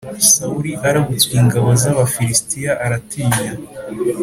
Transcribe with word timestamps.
sawuli 0.33 0.71
arabutswe 0.89 1.33
ingabo 1.43 1.69
z’abafilisitiya 1.81 2.71
aratinya 2.85 3.49